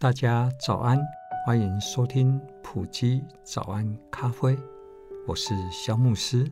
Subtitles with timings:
[0.00, 0.98] 大家早安，
[1.44, 4.56] 欢迎收听普基早安咖啡。
[5.26, 6.50] 我是肖牧师，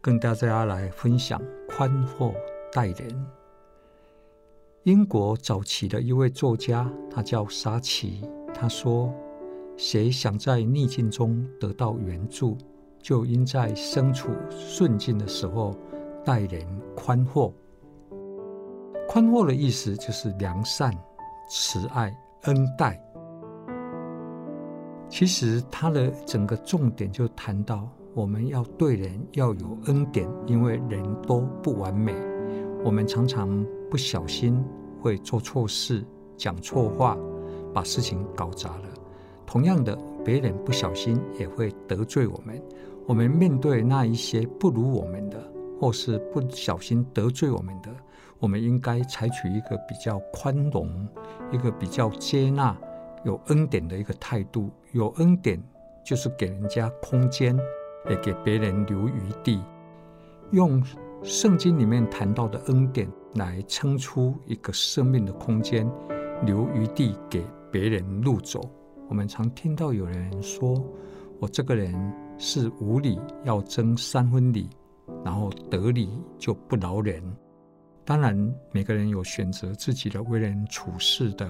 [0.00, 2.34] 跟大家来分享宽厚
[2.72, 3.26] 待人。
[4.82, 9.14] 英国早期的一位作家，他叫沙奇，他说
[9.78, 12.58] ：“谁想在逆境中得到援助？”
[13.00, 15.78] 就应在身处顺境的时候
[16.24, 16.66] 待人
[16.96, 17.54] 宽阔。
[19.08, 20.92] 宽阔的意思就是良善、
[21.48, 22.12] 慈爱、
[22.44, 23.00] 恩待。
[25.08, 32.12] 其实他的整个重点就谈到，我们要对人要有恩典，因为人都不完美，
[32.84, 34.64] 我们常常不小心
[35.00, 36.04] 会做错事、
[36.36, 37.16] 讲错话，
[37.72, 38.88] 把事情搞砸了。
[39.46, 42.60] 同样的，别人不小心也会得罪我们。
[43.06, 45.38] 我们面对那一些不如我们的，
[45.84, 47.90] 或是不小心得罪我们的，
[48.38, 51.06] 我们应该采取一个比较宽容、
[51.52, 52.74] 一个比较接纳、
[53.22, 54.70] 有恩典的一个态度。
[54.92, 55.62] 有恩典
[56.02, 57.54] 就是给人家空间，
[58.08, 59.62] 也给别人留余地。
[60.52, 60.82] 用
[61.22, 65.86] 圣经里面谈到的恩典来撑出一个生命的空间，
[66.46, 68.58] 留余地给别人路走。
[69.10, 70.82] 我们常听到有人说
[71.38, 71.94] ：“我这个人。”
[72.36, 74.68] 是无理要争三分理，
[75.24, 77.22] 然后得理就不饶人。
[78.04, 81.48] 当然，每个人有选择自己的为人处事的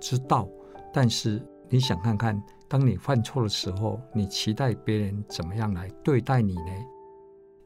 [0.00, 0.48] 之道，
[0.92, 6.72] 但是你想看看，当你犯错的时候，你期待别人怎么样来对待你呢？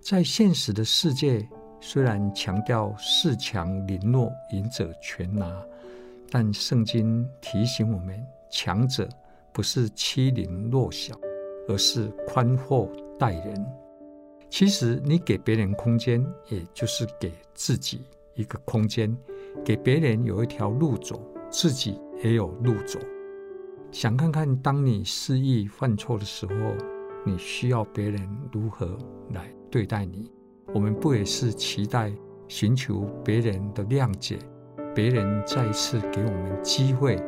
[0.01, 1.47] 在现实的世界，
[1.81, 5.63] 虽然强调恃强凌弱、赢者全拿，
[6.31, 8.19] 但圣经提醒我们，
[8.51, 9.09] 强者
[9.53, 11.15] 不是欺凌弱小。
[11.69, 12.91] 而是宽厚
[13.21, 13.82] 待人。
[14.53, 18.03] 其实，你给别人空间，也就是给自己
[18.35, 19.17] 一个空间，
[19.65, 21.19] 给别人有一条路走，
[21.49, 23.01] 自己也有路走。
[23.91, 26.53] 想看看，当你失意犯错的时候，
[27.25, 28.21] 你需要别人
[28.53, 28.95] 如何
[29.31, 30.31] 来对待你？
[30.75, 32.13] 我们不也是期待
[32.47, 34.39] 寻求别人的谅解，
[34.95, 37.19] 别人再一次给我们机会，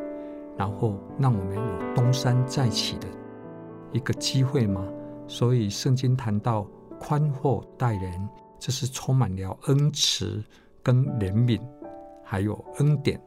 [0.55, 3.07] 然后让我们有东山再起的？
[3.91, 4.87] 一个机会吗？
[5.25, 6.67] 所以圣经谈到
[6.99, 8.29] 宽阔待人，
[8.59, 10.43] 这是充满了恩慈
[10.81, 11.61] 跟怜悯，
[12.23, 13.21] 还有恩典。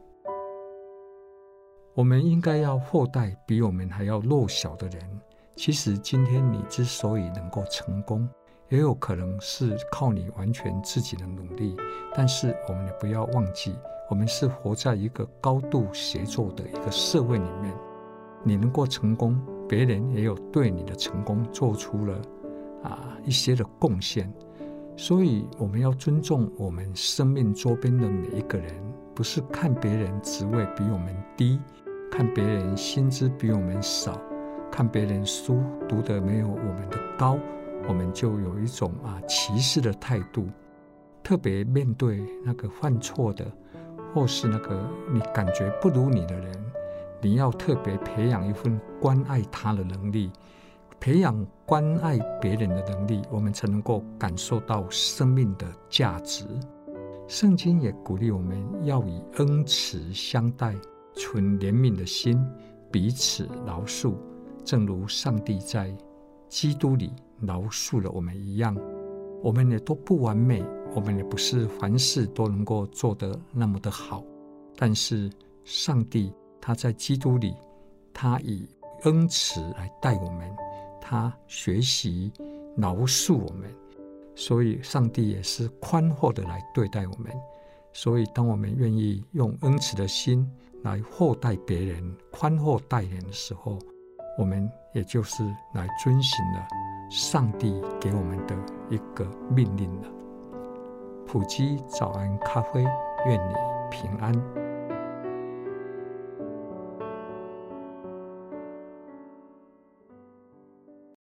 [1.93, 5.21] 我们应该要厚待比我们还要弱小的人。
[5.55, 8.27] 其实今天你之所以能够成功，
[8.69, 11.75] 也有可能是靠你完全自己的努力。
[12.13, 13.75] 但是我们也不要忘记，
[14.09, 17.73] 我们是活在一个高度协作的一个社会里面。
[18.43, 19.39] 你能够成功。
[19.69, 22.19] 别人也有对你的成功做出了
[22.83, 24.31] 啊一些的贡献，
[24.95, 28.73] 所以我们要尊重我们生命周边的每一个人，
[29.13, 31.59] 不是看别人职位比我们低，
[32.11, 34.19] 看别人薪资比我们少，
[34.71, 37.37] 看别人书读得没有我们的高，
[37.87, 40.47] 我们就有一种啊歧视的态度。
[41.21, 43.45] 特别面对那个犯错的，
[44.13, 44.81] 或是那个
[45.13, 46.51] 你感觉不如你的人。
[47.21, 50.31] 你要特别培养一份关爱他的能力，
[50.99, 56.45] 培养关爱别人的能力，我们才能够感受到生命的价值。
[57.27, 60.75] 圣经也鼓励我们要以恩慈相待，
[61.13, 62.43] 存怜悯的心，
[62.91, 64.15] 彼此饶恕，
[64.65, 65.95] 正如上帝在
[66.47, 68.75] 基督里饶恕了我们一样。
[69.41, 74.23] 我们也都不完美，我们也不是凡事都能够做得那么的好，
[74.75, 75.29] 但是
[75.63, 76.33] 上帝。
[76.61, 77.55] 他在基督里，
[78.13, 78.67] 他以
[79.03, 80.53] 恩慈来待我们，
[81.09, 82.31] 他学习
[82.77, 83.67] 饶恕我们，
[84.35, 87.31] 所以上帝也是宽厚的来对待我们。
[87.91, 90.47] 所以，当我们愿意用恩慈的心
[90.83, 93.79] 来厚待别人、宽厚待人的时候，
[94.37, 96.67] 我们也就是来遵循了
[97.09, 98.55] 上帝给我们的
[98.91, 100.07] 一个命令了。
[101.25, 102.83] 普基早安咖啡，
[103.25, 103.53] 愿你
[103.89, 104.68] 平安。